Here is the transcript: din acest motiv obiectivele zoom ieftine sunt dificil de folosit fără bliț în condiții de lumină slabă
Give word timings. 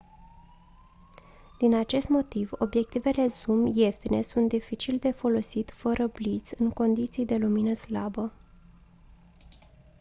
din 1.57 1.73
acest 1.75 2.09
motiv 2.09 2.49
obiectivele 2.51 3.25
zoom 3.27 3.65
ieftine 3.65 4.21
sunt 4.21 4.47
dificil 4.49 4.97
de 4.97 5.11
folosit 5.11 5.71
fără 5.71 6.07
bliț 6.07 6.51
în 6.51 6.69
condiții 6.69 7.25
de 7.25 7.35
lumină 7.37 7.73
slabă 7.73 8.33